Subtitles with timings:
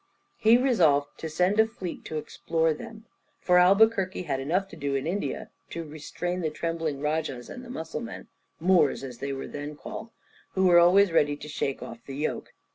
[0.37, 3.05] He resolved to send a fleet to explore them,
[3.39, 7.69] for Albuquerque had enough to do in India to restrain the trembling Rajahs, and the
[7.69, 8.27] Mussulmen
[8.59, 10.09] Moors as they were then called
[10.53, 12.51] who were always ready to shake off the yoke.